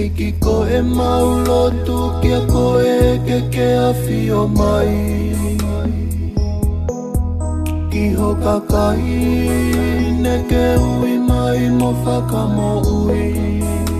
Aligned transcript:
E 0.00 0.02
ki 0.16 0.28
ko 0.44 0.56
e 0.78 0.80
maulo 0.98 1.62
tu 1.86 1.98
ki 2.20 2.30
a 2.38 2.40
ko 2.52 2.64
e 2.92 2.98
ke 3.26 3.38
ke 3.54 3.68
a 3.88 3.90
fio 4.02 4.40
mai 4.58 4.96
Ki 7.92 8.04
ho 8.18 8.30
kakai 8.44 9.06
ne 10.26 10.34
ke 10.50 10.64
ui 11.00 11.14
mai 11.30 11.62
mo 11.78 11.88
whaka 12.04 12.42
mo 12.56 12.70
ui 12.98 13.90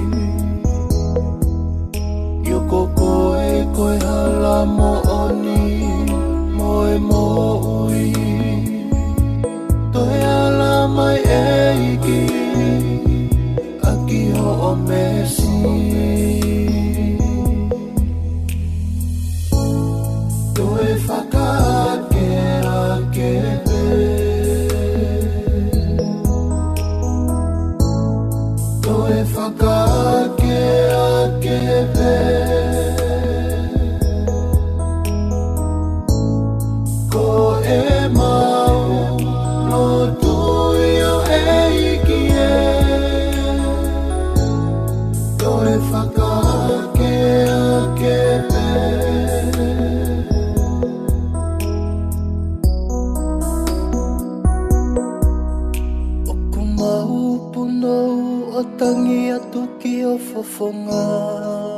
tudo 59.53 59.69
que 59.79 59.99
eu 60.01 60.17
vou 60.17 60.43
fumar. 60.43 61.72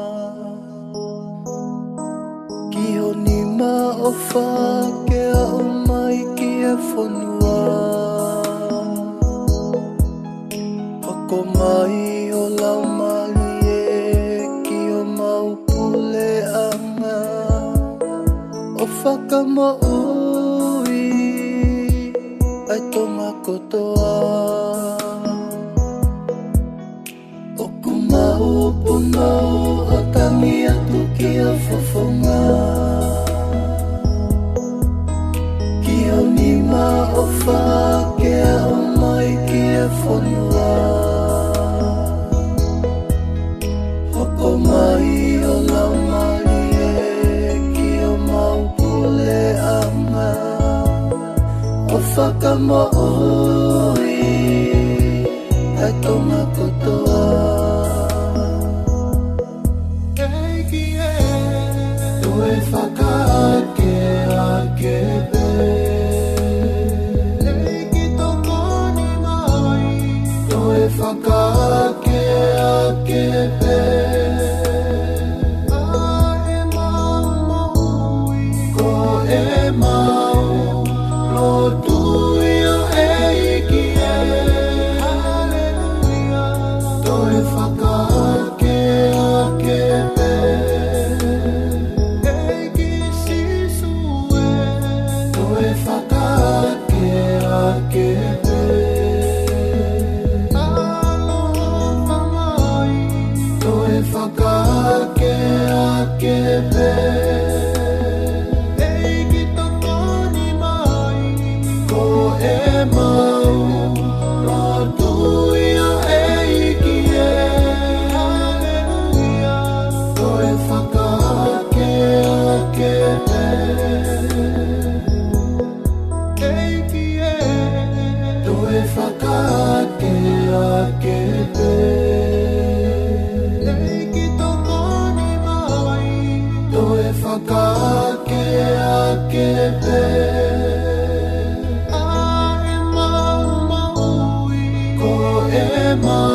more. 146.05 146.34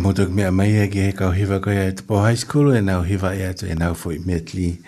mutu 0.00 0.24
ki 0.26 0.32
mea 0.32 0.50
mai 0.50 0.88
ki 0.92 1.00
he 1.06 1.12
kau 1.12 1.30
hiva 1.32 1.60
koe 1.60 1.76
e 1.76 1.92
tupo 1.92 2.16
high 2.24 2.36
school 2.40 2.72
e 2.76 2.80
nau 2.80 3.02
hiva 3.04 3.34
e 3.36 3.44
atu 3.50 3.66
e 3.68 3.74
nau 3.74 3.94
fui 3.94 4.18
metli. 4.26 4.78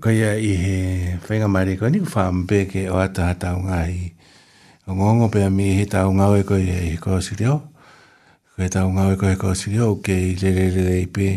Koe 0.00 0.12
ia 0.14 0.34
i 0.36 0.52
he 0.62 0.74
whainga 1.24 1.48
mare 1.48 1.76
koe 1.80 1.88
ni 1.90 2.00
kufa 2.04 2.28
mbe 2.32 2.66
ke 2.70 2.84
o 2.92 3.00
ata 3.00 3.30
ha 3.30 3.34
tau 3.40 3.62
ngā 3.64 3.80
hi. 3.88 4.12
O 4.86 4.92
ngongo 4.94 5.28
pe 5.32 5.42
a 5.46 5.50
mi 5.50 5.70
he 5.78 5.86
tau 5.88 6.12
ngā 6.12 6.26
oe 6.34 6.42
koe 6.48 6.60
e 6.60 6.76
he 6.82 6.96
kua 7.00 7.20
sirio. 7.24 7.56
Koe 8.56 8.68
tau 8.68 8.92
ngā 8.92 9.08
oe 9.10 9.16
koe 9.16 9.32
kua 9.40 9.54
sirio 9.56 9.90
o 9.96 9.96
ke 10.04 10.18
i 10.28 10.36
le 10.42 10.52
le 10.58 10.66
le 10.76 10.84
le 10.90 10.98
i 11.06 11.08
pe. 11.08 11.28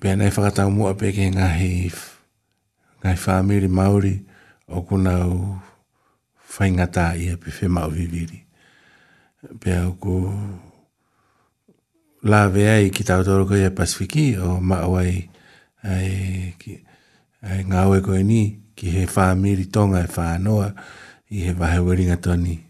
Pea 0.00 0.16
nei 0.16 0.32
whakatau 0.32 0.72
mua 0.72 0.94
peke 0.96 1.28
ngā 1.34 1.44
he 1.60 1.68
ngā 3.04 3.12
whāmiri 3.18 3.68
maori 3.70 4.14
o 4.70 4.80
kuna 4.82 5.12
u 5.26 5.58
i 6.64 6.68
ia 7.20 7.34
pe 7.38 7.48
whi 7.54 7.66
mau 7.68 7.90
viviri. 7.90 8.40
Pea 9.60 9.84
o 9.88 9.92
ku 10.00 10.14
la 12.24 12.48
vea 12.48 12.80
i 12.80 12.88
ki 12.90 13.04
tau 13.04 13.22
toro 13.24 13.44
koe 13.46 13.70
Pasifiki 13.70 14.38
o 14.40 14.58
maawai 14.60 15.28
ai, 15.84 16.54
ki, 16.58 16.72
ai 17.42 17.64
ngā 17.68 17.82
koe 18.04 18.22
ni 18.22 18.56
ki 18.76 18.86
he 18.90 19.04
whāmiri 19.06 19.68
tonga 19.70 20.00
e 20.00 20.08
whānoa 20.08 20.72
i 21.30 21.44
he 21.44 21.52
wahewiringa 21.52 22.16
toni 22.22 22.64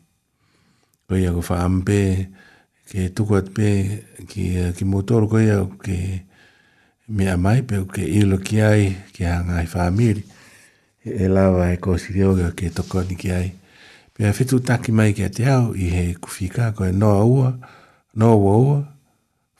ko 1.08 1.16
ia 1.16 1.32
ko 1.32 1.40
whaampe, 1.40 2.28
ke 2.92 3.08
tukuat 3.16 3.54
pe, 3.56 3.68
ki, 4.28 4.42
uh, 4.60 4.70
ki 4.76 4.84
motoro 4.84 5.24
ko 5.32 5.40
ia 5.40 5.62
ke 5.80 5.96
mea 7.08 7.36
mai 7.40 7.62
pe, 7.64 7.80
ke 7.88 8.04
ilo 8.04 8.36
ki 8.44 8.56
ai, 8.60 8.84
ke 9.14 9.24
hanga 9.24 9.62
i 9.64 9.70
whaamiri. 9.72 10.20
E, 11.08 11.08
e 11.08 11.30
lawa 11.32 11.70
e 11.72 11.78
ko 11.80 11.96
si 12.02 12.12
reo 12.12 12.34
ke 12.56 12.68
toko 12.76 13.00
ni 13.08 13.16
ki 13.16 13.30
ai. 13.32 13.46
Pe 14.12 14.28
a 14.28 14.34
whetu 14.36 14.60
taki 14.60 14.92
mai 14.92 15.14
ke 15.16 15.30
te 15.32 15.46
au, 15.48 15.70
i 15.72 15.88
he 15.94 16.02
kufika, 16.12 16.68
ko 16.76 16.84
e 16.84 16.92
noa 16.92 17.24
ua, 17.24 17.54
noa 18.20 18.36
ua 18.36 18.52
ua, 18.68 18.76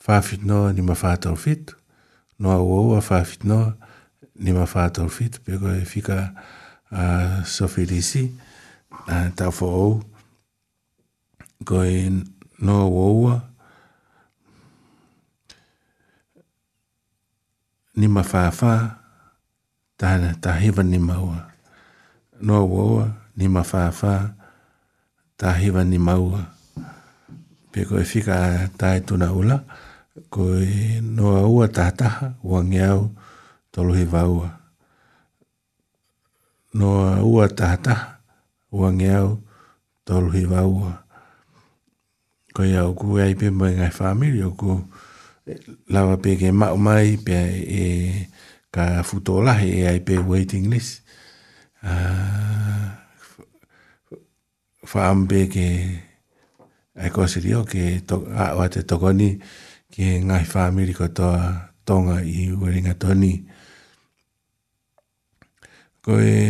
whaafit 0.05 0.45
noa 0.45 0.73
ni 0.77 0.81
mawhātau 0.85 1.33
whetu, 1.47 1.77
noa 2.45 2.61
ua 2.61 2.79
ua 2.91 3.01
whaafit 3.01 3.49
noa, 3.49 3.73
ni 4.37 4.53
mawhātau 4.53 5.09
whetu, 5.09 5.41
pe 5.49 5.57
ko 5.57 5.73
e 5.81 5.85
whika 5.95 6.21
uh, 6.93 7.41
sofirisi, 7.57 8.27
uh, 9.09 9.33
tau 9.37 9.53
whaou, 9.63 9.97
koe 11.65 12.11
noa 12.61 12.85
waua. 12.85 13.41
Ni 17.99 18.07
ma 18.09 18.23
whaafa, 18.23 18.97
tāna 19.99 20.37
tā 20.39 20.53
hewa 20.61 20.83
ni 20.87 20.99
maua. 21.03 21.51
Noa 22.41 22.63
waua, 22.65 23.05
ni 23.37 23.49
ma 23.51 23.63
whaafa, 23.67 24.35
tā 25.39 25.51
hewa 25.59 25.83
ni 25.85 25.99
maua. 25.99 26.47
Pe 27.75 27.83
koe 27.89 28.05
whika 28.07 28.71
tāi 28.79 29.01
tuna 29.03 29.33
ula, 29.35 29.59
koe 30.31 30.63
noa 31.03 31.43
ua 31.51 31.67
tātaha, 31.69 32.35
wangi 32.43 32.79
au, 32.87 33.11
tolohi 33.75 34.05
vaua. 34.07 34.51
Noa 36.75 37.19
ua 37.27 37.49
tātaha, 37.51 38.15
wangi 38.71 39.11
au, 39.19 39.43
tolohi 40.05 40.47
vaua. 40.55 40.59
Noa 40.59 40.63
ua 40.63 40.63
tātaha, 40.63 40.63
wangi 40.63 40.63
au, 40.63 40.97
ko 42.59 42.67
ia 42.67 42.83
o 42.91 42.91
kua 42.91 43.23
ai 43.23 43.39
pe 43.39 43.55
mai 43.55 43.71
ngai 43.79 43.95
whamiri 43.95 44.43
o 44.43 44.51
kua 44.59 44.83
lawa 45.95 46.15
pe 46.23 46.31
ke 46.41 46.49
mau 46.61 46.75
mai 46.87 47.09
pe 47.27 47.37
e 47.81 47.83
ka 48.75 48.85
futo 49.07 49.35
lahi 49.47 49.69
e 49.79 49.81
ai 49.91 50.01
pe 50.07 50.15
waiting 50.31 50.67
list 50.73 50.93
ah, 51.87 52.99
whaam 54.91 55.19
pe 55.31 55.41
ke 55.55 55.67
ai 57.01 57.11
kua 57.15 57.27
siri 57.33 57.51
o 57.55 57.63
ke 57.71 57.83
a 58.43 58.47
o 58.59 58.63
te 58.73 58.81
tokoni 58.91 59.31
ke 59.93 60.05
ngai 60.29 60.43
whamiri 60.53 60.93
ko 60.99 61.07
toa 61.17 61.41
tonga 61.87 62.17
i 62.27 62.43
waringa 62.61 62.95
toni 63.03 63.33
ko 66.05 66.13
e 66.19 66.43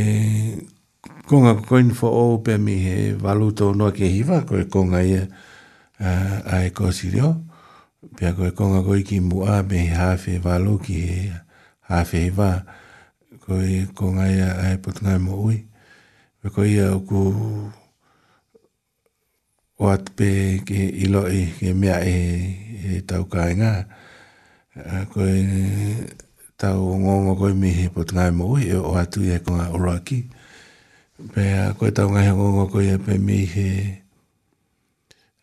konga 1.29 1.53
koin 1.69 1.89
fo 1.99 2.09
o 2.09 2.25
pe 2.45 2.53
mi 2.65 2.75
he 2.89 2.97
valuto 3.25 3.65
no 3.79 3.87
ke 3.97 4.07
hiva 4.15 4.37
ko 4.49 4.55
e 4.57 4.65
konga 4.75 5.01
ia 5.13 5.25
e 5.29 5.47
a 6.05 6.11
e 6.67 6.71
kosi 6.77 7.07
reo. 7.15 7.31
Pia 8.17 8.31
koe 8.37 8.51
konga 8.59 8.81
koe 8.87 9.01
ki 9.09 9.17
mua 9.29 9.57
me 9.69 9.77
he 9.89 9.95
hawhi 10.01 10.31
e 10.39 10.39
walo 10.45 10.73
ki 10.85 10.95
he 11.11 11.21
hawhi 11.91 12.21
e 12.27 12.31
wā. 12.39 12.51
Koe 13.45 13.71
konga 13.99 14.25
ia 14.37 14.49
a 14.55 14.67
e 14.75 14.79
putunga 14.83 15.15
e 15.19 15.21
ui. 15.47 15.59
Pia 16.43 16.49
koe 16.55 16.69
ia 16.75 16.87
uku 16.99 17.21
o 19.83 19.87
atpe 19.95 20.29
ke 20.67 20.79
ilo 21.05 21.23
e 21.27 21.43
ke 21.59 21.69
mea 21.81 21.99
e, 22.07 22.17
e 22.99 23.01
tau 23.09 23.23
kāinga. 23.33 23.73
Koe 25.13 25.35
tau 26.61 26.81
ngongo 27.01 27.33
koe 27.41 27.53
me 27.61 27.69
he 27.79 27.85
putunga 27.95 28.25
e 28.31 28.45
ui 28.53 28.65
o 28.79 28.91
atu 29.03 29.21
e 29.27 29.37
konga 29.47 29.67
uraki. 29.77 30.19
Pia 31.35 31.59
koe 31.79 31.91
tau 31.97 32.09
ngai 32.15 32.29
ngongo 32.37 32.65
koe 32.73 32.87
e 32.87 32.97
pe 33.05 33.13
me 33.27 33.39
he 33.55 33.69
putunga 33.83 34.07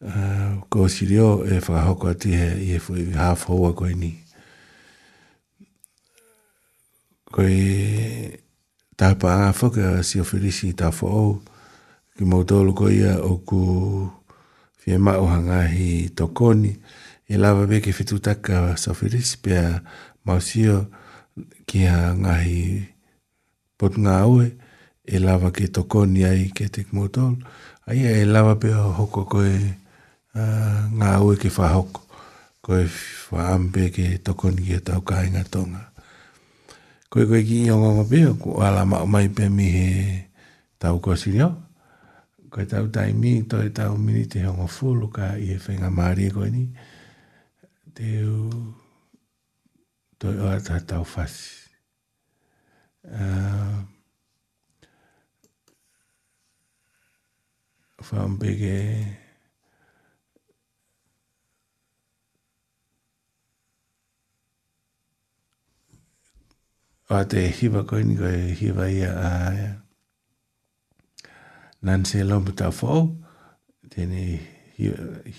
Ah, 0.06 0.62
ko 0.70 0.86
si 0.86 1.10
rio 1.10 1.42
e 1.50 1.58
whakahoko 1.58 2.06
ati 2.14 2.30
he 2.38 2.50
i 2.62 2.68
e 2.78 2.80
fwy 2.80 3.08
haf 3.18 3.48
hoa 3.50 3.72
koe 3.74 3.90
ni. 3.98 4.12
Koe 7.34 7.54
tāpa 9.02 9.32
a 9.48 9.48
whaka 9.50 10.04
si 10.06 10.20
o 10.22 10.26
whirisi 10.30 10.76
tā 10.78 10.92
whaou 10.94 11.32
ki 12.20 12.24
mautolo 12.30 12.76
koe 12.78 12.92
ia 12.94 13.16
o 13.18 13.40
ku 13.50 13.62
fie 14.78 15.00
mao 15.02 15.26
hangahi 15.32 16.14
tokoni 16.14 16.76
e 17.26 17.36
lava 17.42 17.66
me 17.66 17.80
ke 17.82 17.90
whetu 17.98 18.20
taka 18.22 18.78
sa 18.78 18.94
whirisi 19.00 19.42
pia 19.42 19.82
mausio 20.22 20.76
ki 21.66 21.82
a 21.90 22.14
ngahi 22.14 22.60
pot 23.82 23.98
ngā 23.98 24.20
oe 24.30 24.52
e 25.02 25.18
lava 25.26 25.50
ke 25.50 25.66
tokoni 25.66 26.22
ai 26.30 26.46
ke 26.54 26.70
te 26.70 26.86
mautolo. 26.94 27.42
Aia 27.90 28.14
e 28.22 28.26
lava 28.30 28.54
pia 28.62 28.78
hoko 28.86 29.26
koe 29.26 29.26
koe 29.34 29.56
ngā 30.36 31.12
ue 31.24 31.36
ke 31.40 31.48
whahoko, 31.50 32.02
ko 32.62 32.76
e 32.84 32.88
whaampe 33.32 33.88
ke 33.96 34.18
tokoni 34.20 34.68
ke 34.68 34.80
tau 34.84 35.00
kāinga 35.02 35.46
tonga. 35.50 35.92
Ko 37.10 37.22
e 37.22 37.26
koe 37.30 37.40
ki 37.48 37.62
i 37.68 37.72
ongonga 37.72 38.04
pia, 38.10 38.34
ko 38.36 38.60
ala 38.60 38.84
mao 38.86 39.06
mai 39.08 39.28
pia 39.30 39.50
mi 39.50 39.70
he 39.72 40.24
tau 40.80 41.00
kosi 41.00 41.38
reo. 41.38 41.54
Ko 42.52 42.62
e 42.62 42.66
tau 42.68 42.88
tai 42.92 43.14
mi, 43.14 43.44
to 43.48 43.62
e 43.64 43.70
tau 43.72 43.96
mini 43.98 44.26
te 44.28 44.44
hongo 44.44 44.68
fulu 44.68 45.08
ka 45.10 45.36
i 45.40 45.56
e 45.56 45.60
whenga 45.68 45.90
maari 45.92 46.28
e 46.28 46.32
koe 46.36 46.52
ni. 46.52 46.68
Te 47.96 48.22
u, 48.28 48.40
to 50.20 50.32
e 50.36 50.40
oa 50.44 50.60
tau 50.60 50.80
tau 50.88 51.04
whasi. 51.16 51.64
Uh, 53.06 53.84
whaampe 58.04 58.50
ke... 58.50 58.74
Whaampe 58.82 59.22
ke... 59.22 59.22
o 67.10 67.22
te 67.32 67.42
hiva 67.62 67.84
koe 67.90 68.04
ni 68.10 68.16
koe 68.22 68.56
hiva 68.62 68.88
ia 68.92 69.12
a 69.30 69.32
ia. 69.62 69.72
Nan 71.86 72.06
se 72.10 72.24
lombu 72.30 72.56
tau 72.60 72.72
fau, 72.80 73.04
tēne 73.94 74.26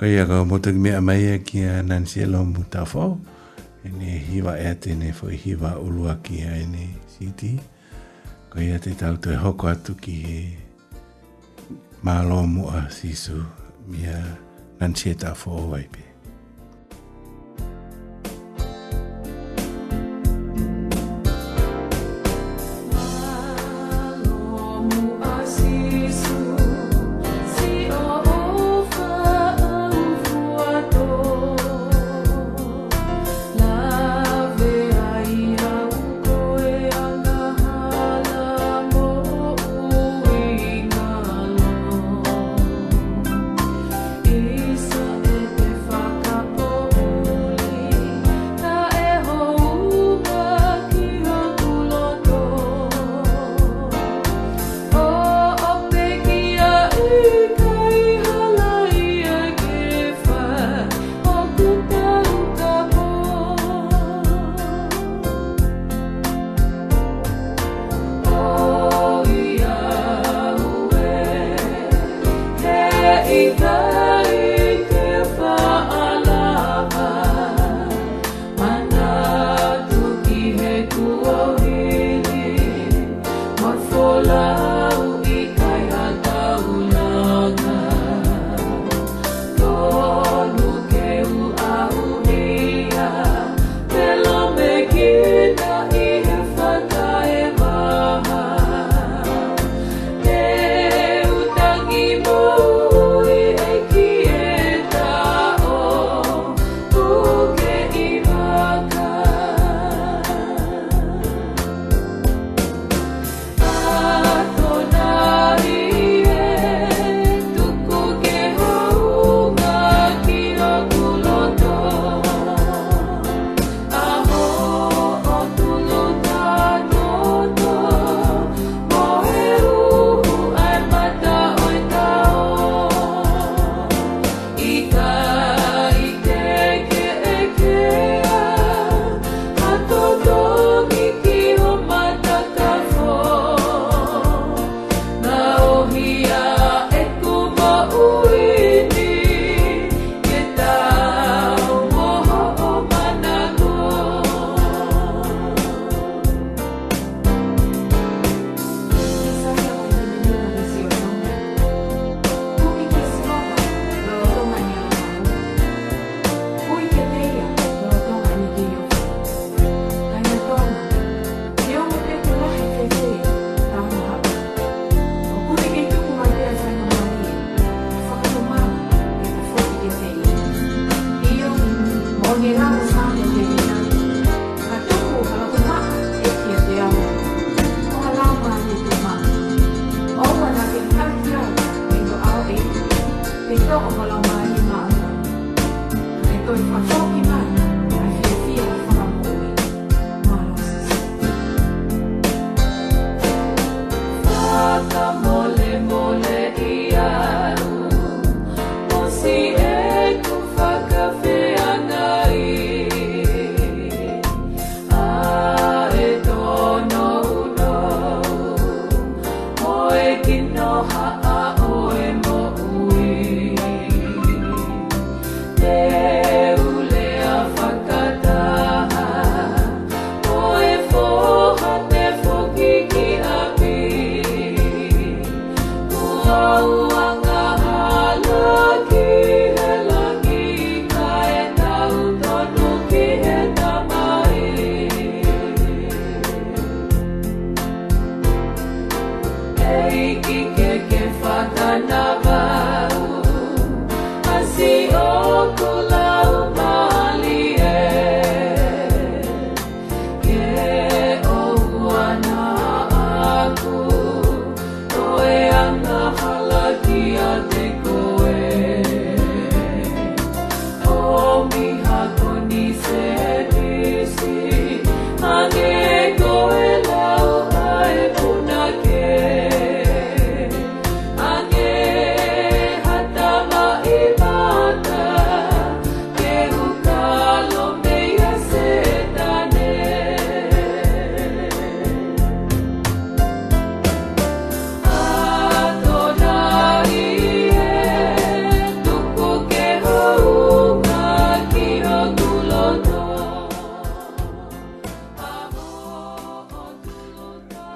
Kei 0.00 0.16
a 0.18 0.24
kau 0.26 0.44
motu 0.48 0.70
ki 0.72 0.78
mea 0.80 1.00
mai 1.04 1.26
a 1.34 1.36
e 1.36 1.40
ki 1.48 1.58
a 1.72 1.74
Nancy 1.88 2.20
Elombu 2.24 2.62
tafau. 2.72 3.12
E 3.84 3.88
ne 4.00 4.16
hiwa 4.30 4.56
e 4.58 4.72
te 4.82 4.94
ne 4.96 5.12
fo 5.18 5.26
hiwa 5.28 5.76
ulua 5.84 6.14
ki 6.24 6.40
a 6.48 6.56
e 6.62 6.64
ne 6.72 6.86
siti. 7.12 7.52
Kei 8.52 8.72
a 8.76 8.80
te 8.84 8.94
tau 9.00 9.18
te 9.24 9.36
hoko 9.44 9.68
atu 9.74 9.92
ki 10.02 10.14
he 10.24 10.38
mālo 12.04 12.40
mua 12.54 12.86
sisu 12.90 13.44
mea 13.90 14.20
Nancy 14.80 15.12
e 15.12 15.20
tafau 15.20 15.68
waipe. 15.72 16.09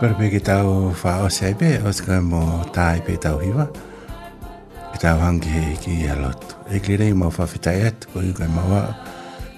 Berbegitu 0.04 0.92
fa 0.92 1.24
osebe 1.24 1.80
oska 1.80 2.20
mo 2.20 2.60
tai 2.76 3.00
pe 3.00 3.16
tahu 3.16 3.40
hiva. 3.40 3.64
Kita 4.92 5.16
wangi 5.16 5.48
he 5.48 5.64
ki 5.80 6.04
ya 6.04 6.12
lot. 6.20 6.36
Eklire 6.68 7.08
mau 7.16 7.32
fa 7.32 7.48
fitayat 7.48 8.04
ko 8.12 8.20
yuka 8.20 8.44
mawa. 8.44 8.92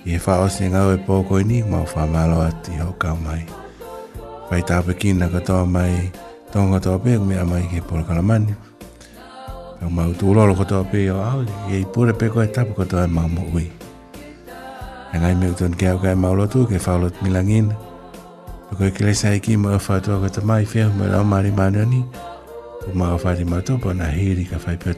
Ye 0.06 0.14
fa 0.22 0.46
e 0.46 0.66
ngau 0.70 0.94
epo 0.94 1.26
kau 1.26 1.42
ini 1.42 1.66
mau 1.66 1.82
fa 1.82 2.06
malo 2.06 2.46
at 2.46 2.62
yo 2.70 2.94
mai. 3.26 3.42
Pai 4.46 4.62
ta 4.62 4.78
pe 4.86 4.94
kin 4.94 5.18
na 5.18 5.26
mai, 5.26 5.66
mai. 5.66 6.12
Tonga 6.54 6.78
to 6.78 6.94
pe 7.02 7.18
kau 7.18 7.26
me 7.26 7.34
mai 7.42 7.66
ki 7.66 7.80
pol 7.82 8.06
kalaman. 8.06 8.54
Kau 9.82 9.90
mau 9.90 10.14
tu 10.14 10.30
lolo 10.30 10.54
kau 10.54 10.62
to 10.62 10.86
pe 10.86 11.10
yo 11.10 11.18
awal. 11.18 11.42
Ye 11.66 11.82
pure 11.90 12.14
pe 12.14 12.30
kau 12.30 12.46
tahu 12.46 12.70
kau 12.78 12.86
to 12.86 13.02
e 13.02 13.06
mau 13.10 13.26
mo 13.26 13.42
ui. 13.50 13.66
Ngai 15.10 15.34
me 15.34 15.50
utun 15.50 15.74
ke 15.74 15.90
au 15.90 15.98
kai 15.98 16.14
mau 16.14 16.38
lotu 16.38 16.70
ke 16.70 16.78
fa 16.78 16.94
lot 16.94 17.18
milangin. 17.18 17.74
Loko 18.66 18.90
kile 18.90 19.12
saiki 19.14 19.54
mawhātua 19.62 20.18
ko 20.24 20.28
te 20.34 20.42
mai 20.42 20.64
whia 20.72 20.88
mara 20.90 21.20
o 21.20 21.24
mari 21.24 21.50
ni. 21.86 22.02
Ko 22.82 22.90
mga 22.94 23.18
whari 23.22 23.44
matopo 23.46 23.94
na 23.94 24.10
hiri 24.10 24.42
ka 24.44 24.56
whaipio 24.58 24.94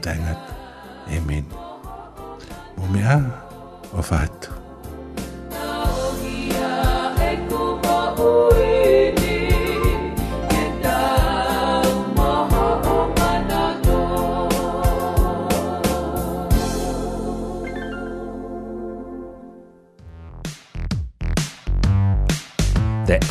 Amin, 1.09 1.45
Amen. 2.81 3.03
a 3.05 3.17
o 3.93 4.01
whātua. 4.01 4.58